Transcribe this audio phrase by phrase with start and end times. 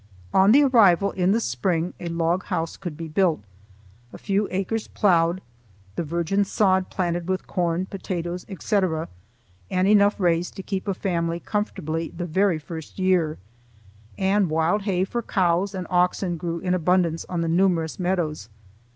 [0.33, 3.43] On the arrival in the spring, a log house could be built,
[4.11, 5.41] a few acres ploughed,
[5.95, 9.09] the virgin sod planted with corn, potatoes, etc.,
[9.69, 13.37] and enough raised to keep a family comfortably the very first year;
[14.17, 18.49] and wild hay for cows and oxen grew in abundance on the numerous meadows.